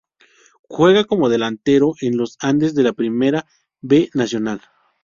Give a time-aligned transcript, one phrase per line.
[0.63, 3.45] Juega como delantero en Los Andes de la Primera
[3.81, 4.59] B Nacional.